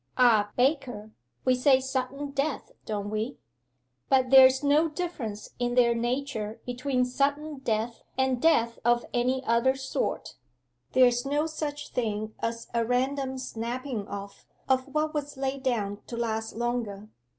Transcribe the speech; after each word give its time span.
Ah, 0.17 0.49
Baker, 0.57 1.11
we 1.45 1.53
say 1.53 1.79
sudden 1.79 2.31
death, 2.31 2.71
don't 2.87 3.11
we? 3.11 3.37
But 4.09 4.31
there's 4.31 4.63
no 4.63 4.89
difference 4.89 5.51
in 5.59 5.75
their 5.75 5.93
nature 5.93 6.59
between 6.65 7.05
sudden 7.05 7.59
death 7.59 8.01
and 8.17 8.41
death 8.41 8.79
of 8.83 9.05
any 9.13 9.45
other 9.45 9.75
sort. 9.75 10.37
There's 10.93 11.23
no 11.23 11.45
such 11.45 11.89
thing 11.91 12.33
as 12.39 12.67
a 12.73 12.83
random 12.83 13.37
snapping 13.37 14.07
off 14.07 14.47
of 14.67 14.87
what 14.87 15.13
was 15.13 15.37
laid 15.37 15.61
down 15.61 15.99
to 16.07 16.17
last 16.17 16.55
longer. 16.55 17.09